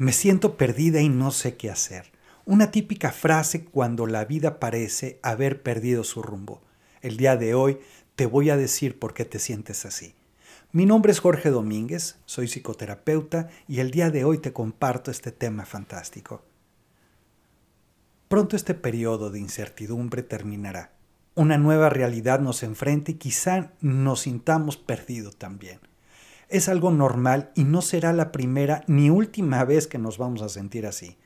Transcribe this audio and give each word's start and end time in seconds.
Me 0.00 0.14
siento 0.14 0.56
perdida 0.56 1.02
y 1.02 1.10
no 1.10 1.30
sé 1.30 1.58
qué 1.58 1.70
hacer. 1.70 2.10
Una 2.46 2.70
típica 2.70 3.12
frase 3.12 3.66
cuando 3.66 4.06
la 4.06 4.24
vida 4.24 4.58
parece 4.58 5.20
haber 5.22 5.62
perdido 5.62 6.04
su 6.04 6.22
rumbo. 6.22 6.62
El 7.02 7.18
día 7.18 7.36
de 7.36 7.52
hoy 7.52 7.80
te 8.16 8.24
voy 8.24 8.48
a 8.48 8.56
decir 8.56 8.98
por 8.98 9.12
qué 9.12 9.26
te 9.26 9.38
sientes 9.38 9.84
así. 9.84 10.14
Mi 10.72 10.86
nombre 10.86 11.12
es 11.12 11.20
Jorge 11.20 11.50
Domínguez, 11.50 12.16
soy 12.24 12.48
psicoterapeuta 12.48 13.50
y 13.68 13.80
el 13.80 13.90
día 13.90 14.08
de 14.08 14.24
hoy 14.24 14.38
te 14.38 14.54
comparto 14.54 15.10
este 15.10 15.32
tema 15.32 15.66
fantástico. 15.66 16.42
Pronto 18.28 18.56
este 18.56 18.72
periodo 18.72 19.30
de 19.30 19.40
incertidumbre 19.40 20.22
terminará. 20.22 20.92
Una 21.34 21.58
nueva 21.58 21.90
realidad 21.90 22.40
nos 22.40 22.62
enfrenta 22.62 23.10
y 23.10 23.16
quizá 23.16 23.72
nos 23.82 24.20
sintamos 24.20 24.78
perdidos 24.78 25.36
también. 25.36 25.89
Es 26.50 26.68
algo 26.68 26.90
normal 26.90 27.52
y 27.54 27.62
no 27.62 27.80
será 27.80 28.12
la 28.12 28.32
primera 28.32 28.82
ni 28.88 29.08
última 29.08 29.64
vez 29.64 29.86
que 29.86 29.98
nos 29.98 30.18
vamos 30.18 30.42
a 30.42 30.48
sentir 30.48 30.84
así. 30.84 31.16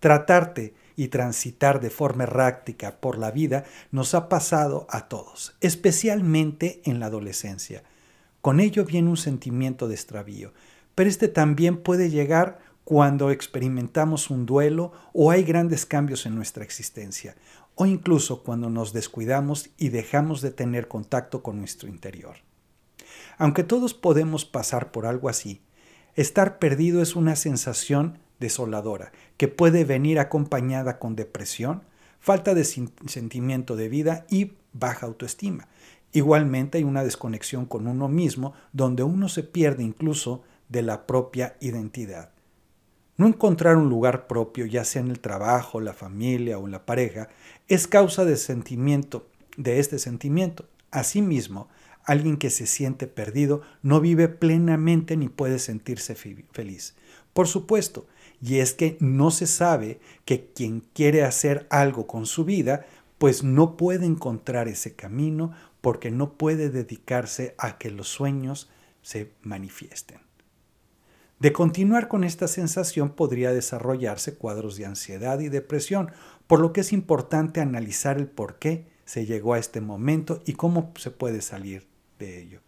Tratarte 0.00 0.72
y 0.96 1.08
transitar 1.08 1.78
de 1.78 1.90
forma 1.90 2.22
errática 2.22 2.98
por 2.98 3.18
la 3.18 3.30
vida 3.30 3.64
nos 3.90 4.14
ha 4.14 4.30
pasado 4.30 4.86
a 4.88 5.08
todos, 5.08 5.54
especialmente 5.60 6.80
en 6.86 7.00
la 7.00 7.06
adolescencia. 7.06 7.82
Con 8.40 8.60
ello 8.60 8.86
viene 8.86 9.10
un 9.10 9.18
sentimiento 9.18 9.88
de 9.88 9.94
extravío, 9.94 10.54
pero 10.94 11.10
este 11.10 11.28
también 11.28 11.76
puede 11.76 12.08
llegar 12.08 12.58
cuando 12.84 13.30
experimentamos 13.30 14.30
un 14.30 14.46
duelo 14.46 14.92
o 15.12 15.30
hay 15.30 15.44
grandes 15.44 15.84
cambios 15.84 16.24
en 16.24 16.34
nuestra 16.34 16.64
existencia, 16.64 17.36
o 17.74 17.84
incluso 17.84 18.42
cuando 18.42 18.70
nos 18.70 18.94
descuidamos 18.94 19.68
y 19.76 19.90
dejamos 19.90 20.40
de 20.40 20.50
tener 20.50 20.88
contacto 20.88 21.42
con 21.42 21.58
nuestro 21.58 21.90
interior. 21.90 22.36
Aunque 23.42 23.64
todos 23.64 23.92
podemos 23.92 24.44
pasar 24.44 24.92
por 24.92 25.04
algo 25.04 25.28
así, 25.28 25.62
estar 26.14 26.60
perdido 26.60 27.02
es 27.02 27.16
una 27.16 27.34
sensación 27.34 28.18
desoladora, 28.38 29.10
que 29.36 29.48
puede 29.48 29.84
venir 29.84 30.20
acompañada 30.20 31.00
con 31.00 31.16
depresión, 31.16 31.82
falta 32.20 32.54
de 32.54 32.62
sentimiento 32.62 33.74
de 33.74 33.88
vida 33.88 34.26
y 34.30 34.52
baja 34.72 35.06
autoestima. 35.06 35.66
Igualmente 36.12 36.78
hay 36.78 36.84
una 36.84 37.02
desconexión 37.02 37.66
con 37.66 37.88
uno 37.88 38.06
mismo 38.06 38.52
donde 38.72 39.02
uno 39.02 39.28
se 39.28 39.42
pierde 39.42 39.82
incluso 39.82 40.44
de 40.68 40.82
la 40.82 41.04
propia 41.04 41.56
identidad. 41.58 42.30
No 43.16 43.26
encontrar 43.26 43.76
un 43.76 43.88
lugar 43.88 44.28
propio, 44.28 44.66
ya 44.66 44.84
sea 44.84 45.02
en 45.02 45.10
el 45.10 45.18
trabajo, 45.18 45.80
la 45.80 45.94
familia 45.94 46.60
o 46.60 46.68
la 46.68 46.86
pareja, 46.86 47.28
es 47.66 47.88
causa 47.88 48.24
de 48.24 48.36
sentimiento, 48.36 49.26
de 49.56 49.80
este 49.80 49.98
sentimiento. 49.98 50.66
Asimismo, 50.92 51.68
alguien 52.04 52.36
que 52.36 52.50
se 52.50 52.66
siente 52.66 53.06
perdido 53.06 53.62
no 53.82 54.00
vive 54.00 54.28
plenamente 54.28 55.16
ni 55.16 55.28
puede 55.28 55.58
sentirse 55.58 56.14
feliz. 56.14 56.94
Por 57.32 57.48
supuesto, 57.48 58.06
y 58.42 58.58
es 58.58 58.74
que 58.74 58.96
no 59.00 59.30
se 59.30 59.46
sabe 59.46 60.00
que 60.24 60.50
quien 60.52 60.80
quiere 60.92 61.22
hacer 61.22 61.66
algo 61.70 62.06
con 62.06 62.26
su 62.26 62.44
vida, 62.44 62.86
pues 63.18 63.44
no 63.44 63.76
puede 63.76 64.04
encontrar 64.04 64.68
ese 64.68 64.94
camino 64.94 65.52
porque 65.80 66.10
no 66.10 66.34
puede 66.34 66.68
dedicarse 66.68 67.54
a 67.58 67.78
que 67.78 67.90
los 67.90 68.08
sueños 68.08 68.68
se 69.02 69.32
manifiesten. 69.42 70.18
De 71.38 71.52
continuar 71.52 72.08
con 72.08 72.24
esta 72.24 72.46
sensación 72.46 73.10
podría 73.10 73.52
desarrollarse 73.52 74.34
cuadros 74.34 74.76
de 74.76 74.86
ansiedad 74.86 75.40
y 75.40 75.48
depresión, 75.48 76.10
por 76.46 76.60
lo 76.60 76.72
que 76.72 76.82
es 76.82 76.92
importante 76.92 77.60
analizar 77.60 78.16
el 78.16 78.28
por 78.28 78.58
qué 78.58 78.86
se 79.04 79.26
llegó 79.26 79.54
a 79.54 79.58
este 79.58 79.80
momento 79.80 80.40
y 80.44 80.54
cómo 80.54 80.92
se 80.96 81.10
puede 81.10 81.42
salir 81.42 81.91
ello. 82.40 82.60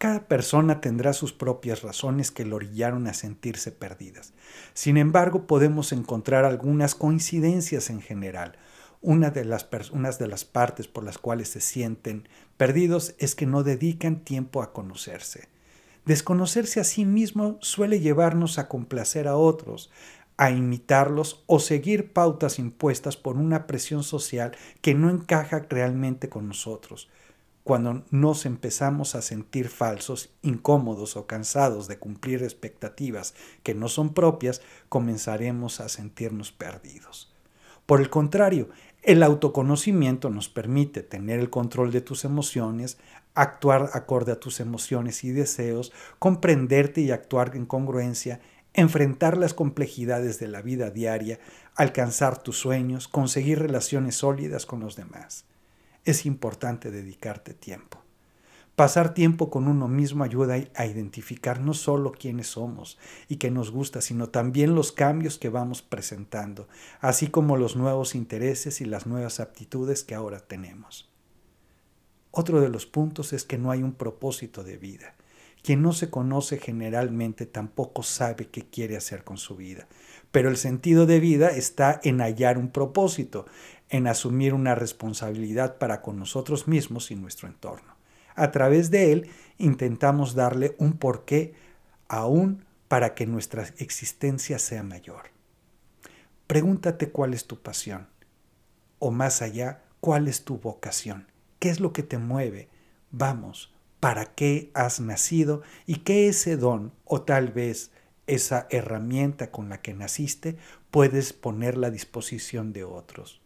Cada 0.00 0.28
persona 0.28 0.80
tendrá 0.80 1.12
sus 1.12 1.34
propias 1.34 1.82
razones 1.82 2.30
que 2.30 2.46
lo 2.46 2.56
orillaron 2.56 3.06
a 3.06 3.12
sentirse 3.12 3.70
perdidas. 3.70 4.32
Sin 4.72 4.96
embargo, 4.96 5.46
podemos 5.46 5.92
encontrar 5.92 6.46
algunas 6.46 6.94
coincidencias 6.94 7.90
en 7.90 8.00
general. 8.00 8.56
Una 9.02 9.30
de, 9.30 9.44
las 9.44 9.68
unas 9.92 10.18
de 10.18 10.26
las 10.26 10.46
partes 10.46 10.88
por 10.88 11.04
las 11.04 11.18
cuales 11.18 11.50
se 11.50 11.60
sienten 11.60 12.26
perdidos 12.56 13.14
es 13.18 13.34
que 13.34 13.44
no 13.44 13.62
dedican 13.62 14.24
tiempo 14.24 14.62
a 14.62 14.72
conocerse. 14.72 15.48
Desconocerse 16.06 16.80
a 16.80 16.84
sí 16.84 17.04
mismo 17.04 17.58
suele 17.60 18.00
llevarnos 18.00 18.58
a 18.58 18.68
complacer 18.68 19.28
a 19.28 19.36
otros, 19.36 19.90
a 20.38 20.50
imitarlos 20.50 21.44
o 21.46 21.60
seguir 21.60 22.14
pautas 22.14 22.58
impuestas 22.58 23.18
por 23.18 23.36
una 23.36 23.66
presión 23.66 24.02
social 24.02 24.56
que 24.80 24.94
no 24.94 25.10
encaja 25.10 25.66
realmente 25.68 26.30
con 26.30 26.48
nosotros 26.48 27.10
cuando 27.64 28.04
nos 28.10 28.46
empezamos 28.46 29.14
a 29.14 29.22
sentir 29.22 29.68
falsos, 29.68 30.30
incómodos 30.42 31.16
o 31.16 31.26
cansados 31.26 31.88
de 31.88 31.98
cumplir 31.98 32.42
expectativas 32.42 33.34
que 33.62 33.74
no 33.74 33.88
son 33.88 34.14
propias, 34.14 34.62
comenzaremos 34.88 35.80
a 35.80 35.88
sentirnos 35.88 36.52
perdidos. 36.52 37.32
Por 37.86 38.00
el 38.00 38.08
contrario, 38.08 38.70
el 39.02 39.22
autoconocimiento 39.22 40.30
nos 40.30 40.48
permite 40.48 41.02
tener 41.02 41.40
el 41.40 41.50
control 41.50 41.92
de 41.92 42.00
tus 42.00 42.24
emociones, 42.24 42.98
actuar 43.34 43.90
acorde 43.92 44.32
a 44.32 44.40
tus 44.40 44.60
emociones 44.60 45.24
y 45.24 45.30
deseos, 45.30 45.92
comprenderte 46.18 47.00
y 47.02 47.10
actuar 47.10 47.56
en 47.56 47.66
congruencia, 47.66 48.40
enfrentar 48.72 49.36
las 49.36 49.54
complejidades 49.54 50.38
de 50.38 50.48
la 50.48 50.62
vida 50.62 50.90
diaria, 50.90 51.40
alcanzar 51.74 52.42
tus 52.42 52.58
sueños, 52.58 53.08
conseguir 53.08 53.58
relaciones 53.58 54.16
sólidas 54.16 54.66
con 54.66 54.80
los 54.80 54.96
demás 54.96 55.44
es 56.04 56.26
importante 56.26 56.90
dedicarte 56.90 57.54
tiempo. 57.54 58.02
Pasar 58.76 59.12
tiempo 59.12 59.50
con 59.50 59.68
uno 59.68 59.88
mismo 59.88 60.24
ayuda 60.24 60.56
a 60.74 60.86
identificar 60.86 61.60
no 61.60 61.74
solo 61.74 62.12
quiénes 62.12 62.46
somos 62.46 62.98
y 63.28 63.36
qué 63.36 63.50
nos 63.50 63.70
gusta, 63.70 64.00
sino 64.00 64.30
también 64.30 64.74
los 64.74 64.90
cambios 64.90 65.36
que 65.38 65.50
vamos 65.50 65.82
presentando, 65.82 66.66
así 67.00 67.26
como 67.26 67.58
los 67.58 67.76
nuevos 67.76 68.14
intereses 68.14 68.80
y 68.80 68.86
las 68.86 69.06
nuevas 69.06 69.38
aptitudes 69.38 70.02
que 70.02 70.14
ahora 70.14 70.40
tenemos. 70.40 71.10
Otro 72.30 72.60
de 72.60 72.70
los 72.70 72.86
puntos 72.86 73.32
es 73.32 73.44
que 73.44 73.58
no 73.58 73.70
hay 73.70 73.82
un 73.82 73.92
propósito 73.92 74.64
de 74.64 74.78
vida. 74.78 75.14
Quien 75.62 75.82
no 75.82 75.92
se 75.92 76.08
conoce 76.08 76.58
generalmente 76.58 77.44
tampoco 77.44 78.02
sabe 78.02 78.46
qué 78.46 78.62
quiere 78.62 78.96
hacer 78.96 79.24
con 79.24 79.36
su 79.36 79.56
vida. 79.56 79.88
Pero 80.30 80.48
el 80.48 80.56
sentido 80.56 81.04
de 81.04 81.20
vida 81.20 81.48
está 81.48 82.00
en 82.02 82.20
hallar 82.20 82.56
un 82.56 82.70
propósito, 82.70 83.44
en 83.90 84.06
asumir 84.06 84.54
una 84.54 84.74
responsabilidad 84.74 85.78
para 85.78 86.00
con 86.00 86.18
nosotros 86.18 86.68
mismos 86.68 87.10
y 87.10 87.16
nuestro 87.16 87.48
entorno. 87.48 87.96
A 88.34 88.52
través 88.52 88.90
de 88.90 89.12
él 89.12 89.30
intentamos 89.58 90.34
darle 90.34 90.74
un 90.78 90.94
porqué 90.94 91.54
aún 92.08 92.64
para 92.88 93.14
que 93.14 93.26
nuestra 93.26 93.66
existencia 93.78 94.58
sea 94.58 94.82
mayor. 94.82 95.30
Pregúntate 96.46 97.10
cuál 97.10 97.34
es 97.34 97.46
tu 97.46 97.60
pasión 97.60 98.08
o 98.98 99.10
más 99.10 99.42
allá, 99.42 99.82
cuál 100.00 100.28
es 100.28 100.44
tu 100.44 100.58
vocación. 100.58 101.26
¿Qué 101.58 101.68
es 101.70 101.80
lo 101.80 101.92
que 101.92 102.02
te 102.02 102.18
mueve? 102.18 102.68
Vamos, 103.10 103.74
¿para 103.98 104.34
qué 104.34 104.70
has 104.74 105.00
nacido 105.00 105.62
y 105.86 105.96
qué 105.96 106.28
ese 106.28 106.56
don 106.56 106.92
o 107.04 107.22
tal 107.22 107.48
vez 107.48 107.90
esa 108.26 108.66
herramienta 108.70 109.50
con 109.50 109.68
la 109.68 109.82
que 109.82 109.94
naciste 109.94 110.56
puedes 110.90 111.32
ponerla 111.32 111.88
a 111.88 111.90
disposición 111.90 112.72
de 112.72 112.84
otros? 112.84 113.40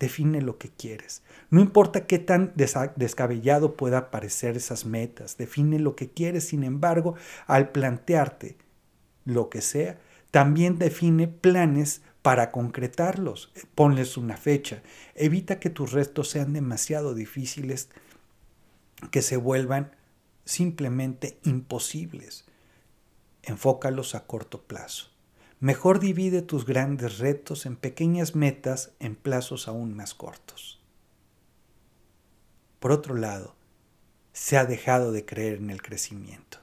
Define 0.00 0.40
lo 0.40 0.58
que 0.58 0.70
quieres. 0.70 1.22
No 1.50 1.60
importa 1.60 2.06
qué 2.06 2.18
tan 2.18 2.52
descabellado 2.56 3.76
pueda 3.76 4.10
parecer 4.10 4.56
esas 4.56 4.86
metas, 4.86 5.36
define 5.36 5.78
lo 5.78 5.94
que 5.94 6.10
quieres, 6.10 6.48
sin 6.48 6.64
embargo, 6.64 7.14
al 7.46 7.70
plantearte 7.70 8.56
lo 9.24 9.50
que 9.50 9.60
sea, 9.60 10.00
también 10.30 10.78
define 10.78 11.28
planes 11.28 12.02
para 12.22 12.50
concretarlos. 12.50 13.52
Ponles 13.74 14.16
una 14.16 14.36
fecha. 14.36 14.82
Evita 15.14 15.60
que 15.60 15.70
tus 15.70 15.92
restos 15.92 16.30
sean 16.30 16.52
demasiado 16.52 17.14
difíciles, 17.14 17.90
que 19.10 19.22
se 19.22 19.36
vuelvan 19.36 19.94
simplemente 20.44 21.38
imposibles. 21.44 22.46
Enfócalos 23.42 24.14
a 24.14 24.26
corto 24.26 24.62
plazo. 24.62 25.09
Mejor 25.60 26.00
divide 26.00 26.40
tus 26.40 26.64
grandes 26.64 27.18
retos 27.18 27.66
en 27.66 27.76
pequeñas 27.76 28.34
metas 28.34 28.92
en 28.98 29.14
plazos 29.14 29.68
aún 29.68 29.94
más 29.94 30.14
cortos. 30.14 30.80
Por 32.78 32.92
otro 32.92 33.14
lado, 33.14 33.54
se 34.32 34.56
ha 34.56 34.64
dejado 34.64 35.12
de 35.12 35.26
creer 35.26 35.58
en 35.58 35.68
el 35.68 35.82
crecimiento. 35.82 36.58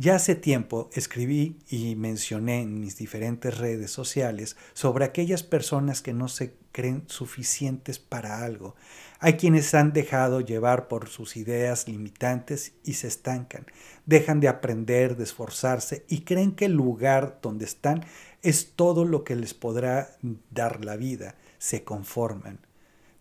Ya 0.00 0.14
hace 0.14 0.36
tiempo 0.36 0.90
escribí 0.92 1.56
y 1.68 1.96
mencioné 1.96 2.62
en 2.62 2.78
mis 2.78 2.96
diferentes 2.96 3.58
redes 3.58 3.90
sociales 3.90 4.56
sobre 4.72 5.04
aquellas 5.04 5.42
personas 5.42 6.02
que 6.02 6.14
no 6.14 6.28
se 6.28 6.54
creen 6.70 7.02
suficientes 7.08 7.98
para 7.98 8.44
algo. 8.44 8.76
Hay 9.18 9.32
quienes 9.32 9.74
han 9.74 9.92
dejado 9.92 10.40
llevar 10.40 10.86
por 10.86 11.08
sus 11.08 11.36
ideas 11.36 11.88
limitantes 11.88 12.74
y 12.84 12.92
se 12.92 13.08
estancan. 13.08 13.66
Dejan 14.06 14.38
de 14.38 14.46
aprender, 14.46 15.16
de 15.16 15.24
esforzarse 15.24 16.04
y 16.08 16.20
creen 16.20 16.52
que 16.52 16.66
el 16.66 16.74
lugar 16.74 17.40
donde 17.42 17.64
están 17.64 18.04
es 18.40 18.74
todo 18.76 19.04
lo 19.04 19.24
que 19.24 19.34
les 19.34 19.52
podrá 19.52 20.16
dar 20.52 20.84
la 20.84 20.94
vida. 20.94 21.34
Se 21.58 21.82
conforman. 21.82 22.60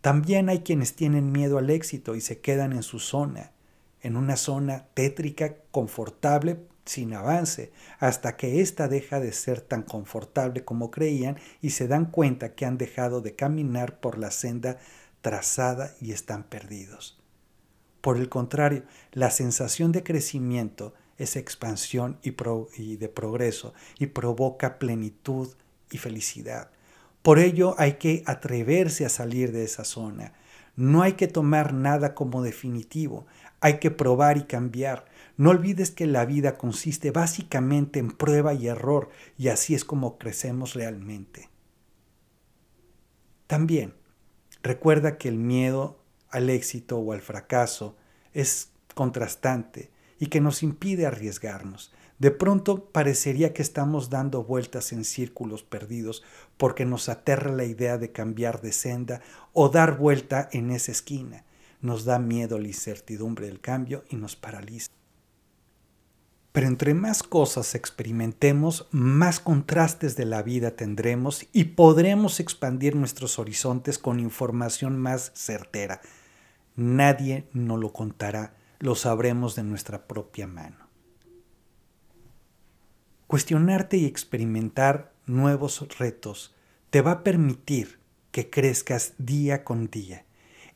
También 0.01 0.47
hay 0.47 0.59
quienes 0.59 0.95
tienen 0.95 1.31
miedo 1.31 1.57
al 1.57 1.71
éxito 1.71 2.13
y 2.13 2.21
se 2.21 2.39
quedan 2.39 2.71
en 2.71 2.83
su 2.83 2.99
zona 2.99 3.51
en 4.07 4.15
una 4.15 4.37
zona 4.37 4.87
tétrica, 4.93 5.57
confortable, 5.71 6.61
sin 6.85 7.13
avance, 7.13 7.73
hasta 7.99 8.37
que 8.37 8.61
ésta 8.61 8.87
deja 8.87 9.19
de 9.19 9.33
ser 9.33 9.59
tan 9.59 9.83
confortable 9.83 10.63
como 10.63 10.91
creían 10.91 11.37
y 11.61 11.71
se 11.71 11.89
dan 11.89 12.05
cuenta 12.05 12.55
que 12.55 12.65
han 12.65 12.77
dejado 12.77 13.19
de 13.19 13.35
caminar 13.35 13.99
por 13.99 14.17
la 14.17 14.31
senda 14.31 14.77
trazada 15.21 15.93
y 15.99 16.13
están 16.13 16.43
perdidos. 16.43 17.21
Por 17.99 18.15
el 18.17 18.29
contrario, 18.29 18.83
la 19.11 19.29
sensación 19.29 19.91
de 19.91 20.03
crecimiento 20.03 20.93
es 21.17 21.35
expansión 21.35 22.17
y, 22.23 22.33
y 22.77 22.95
de 22.95 23.09
progreso 23.09 23.73
y 23.99 24.07
provoca 24.07 24.79
plenitud 24.79 25.49
y 25.91 25.97
felicidad. 25.97 26.69
Por 27.21 27.39
ello 27.39 27.75
hay 27.77 27.93
que 27.93 28.23
atreverse 28.25 29.05
a 29.05 29.09
salir 29.09 29.51
de 29.51 29.65
esa 29.65 29.83
zona. 29.83 30.33
No 30.77 31.01
hay 31.01 31.13
que 31.13 31.27
tomar 31.27 31.73
nada 31.73 32.13
como 32.13 32.43
definitivo, 32.43 33.25
hay 33.61 33.79
que 33.79 33.89
probar 33.89 34.37
y 34.37 34.43
cambiar. 34.43 35.05
No 35.35 35.49
olvides 35.49 35.89
que 35.89 36.05
la 36.05 36.23
vida 36.23 36.55
consiste 36.55 37.09
básicamente 37.09 37.97
en 37.99 38.11
prueba 38.11 38.53
y 38.53 38.67
error 38.67 39.09
y 39.37 39.47
así 39.47 39.73
es 39.73 39.83
como 39.83 40.19
crecemos 40.19 40.75
realmente. 40.75 41.49
También 43.47 43.95
recuerda 44.61 45.17
que 45.17 45.29
el 45.29 45.37
miedo 45.37 45.99
al 46.29 46.49
éxito 46.49 46.99
o 46.99 47.11
al 47.11 47.21
fracaso 47.21 47.97
es 48.33 48.69
contrastante 48.93 49.89
y 50.19 50.27
que 50.27 50.41
nos 50.41 50.61
impide 50.61 51.07
arriesgarnos. 51.07 51.91
De 52.19 52.31
pronto 52.31 52.85
parecería 52.85 53.53
que 53.53 53.61
estamos 53.61 54.09
dando 54.09 54.43
vueltas 54.43 54.91
en 54.91 55.05
círculos 55.05 55.61
perdidos 55.61 56.23
porque 56.57 56.83
nos 56.83 57.09
aterra 57.09 57.51
la 57.51 57.63
idea 57.63 57.99
de 57.99 58.11
cambiar 58.11 58.61
de 58.61 58.71
senda 58.71 59.21
o 59.53 59.69
dar 59.69 59.97
vuelta 59.97 60.49
en 60.51 60.71
esa 60.71 60.91
esquina. 60.91 61.43
Nos 61.79 62.05
da 62.05 62.17
miedo 62.17 62.57
la 62.57 62.67
incertidumbre 62.67 63.45
del 63.45 63.61
cambio 63.61 64.03
y 64.09 64.15
nos 64.15 64.35
paraliza. 64.35 64.89
Pero 66.53 66.65
entre 66.65 66.95
más 66.95 67.21
cosas 67.21 67.75
experimentemos, 67.75 68.87
más 68.89 69.39
contrastes 69.39 70.15
de 70.15 70.25
la 70.25 70.41
vida 70.41 70.71
tendremos 70.71 71.45
y 71.53 71.65
podremos 71.65 72.39
expandir 72.39 72.95
nuestros 72.95 73.37
horizontes 73.37 73.99
con 73.99 74.19
información 74.19 74.97
más 74.97 75.31
certera. 75.35 76.01
Nadie 76.75 77.47
nos 77.53 77.79
lo 77.79 77.93
contará, 77.93 78.55
lo 78.79 78.95
sabremos 78.95 79.55
de 79.55 79.63
nuestra 79.65 80.07
propia 80.07 80.47
mano. 80.47 80.86
Cuestionarte 83.27 83.97
y 83.97 84.05
experimentar 84.05 85.11
nuevos 85.25 85.85
retos 85.97 86.55
te 86.89 87.01
va 87.01 87.11
a 87.11 87.23
permitir 87.23 87.99
que 88.31 88.49
crezcas 88.49 89.15
día 89.17 89.65
con 89.65 89.89
día. 89.89 90.23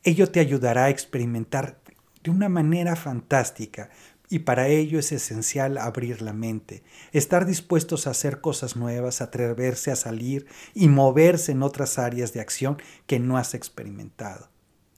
Ello 0.03 0.29
te 0.29 0.41
ayudará 0.41 0.85
a 0.85 0.89
experimentar 0.89 1.79
de 2.23 2.29
una 2.29 2.49
manera 2.49 2.97
fantástica 2.97 3.89
y 4.27 4.39
para 4.39 4.67
ello 4.67 4.99
es 4.99 5.13
esencial 5.13 5.77
abrir 5.77 6.21
la 6.21 6.33
mente, 6.33 6.83
estar 7.13 7.45
dispuestos 7.45 8.05
a 8.05 8.11
hacer 8.11 8.41
cosas 8.41 8.75
nuevas, 8.75 9.21
atreverse 9.21 9.89
a 9.89 9.95
salir 9.95 10.45
y 10.73 10.89
moverse 10.89 11.53
en 11.53 11.63
otras 11.63 11.99
áreas 11.99 12.33
de 12.33 12.41
acción 12.41 12.77
que 13.07 13.19
no 13.19 13.37
has 13.37 13.53
experimentado. 13.53 14.49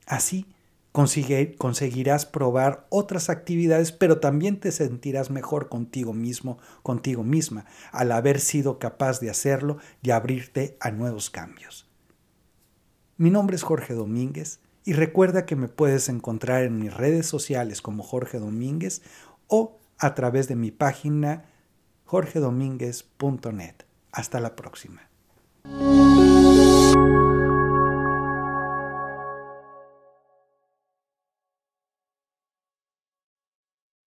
Así 0.06 0.46
conseguirás 0.94 2.24
probar 2.24 2.86
otras 2.88 3.28
actividades, 3.28 3.90
pero 3.90 4.20
también 4.20 4.60
te 4.60 4.70
sentirás 4.70 5.28
mejor 5.28 5.68
contigo 5.68 6.12
mismo, 6.12 6.58
contigo 6.84 7.24
misma, 7.24 7.66
al 7.90 8.12
haber 8.12 8.38
sido 8.38 8.78
capaz 8.78 9.18
de 9.18 9.28
hacerlo 9.28 9.78
y 10.02 10.12
abrirte 10.12 10.76
a 10.78 10.92
nuevos 10.92 11.30
cambios. 11.30 11.90
Mi 13.16 13.30
nombre 13.30 13.56
es 13.56 13.64
Jorge 13.64 13.92
Domínguez 13.92 14.60
y 14.84 14.92
recuerda 14.92 15.46
que 15.46 15.56
me 15.56 15.66
puedes 15.66 16.08
encontrar 16.08 16.62
en 16.62 16.78
mis 16.78 16.94
redes 16.94 17.26
sociales 17.26 17.82
como 17.82 18.04
Jorge 18.04 18.38
Domínguez 18.38 19.02
o 19.48 19.80
a 19.98 20.14
través 20.14 20.46
de 20.46 20.54
mi 20.54 20.70
página 20.70 21.46
jorgedomínguez.net. 22.04 23.74
Hasta 24.12 24.38
la 24.38 24.54
próxima. 24.54 25.02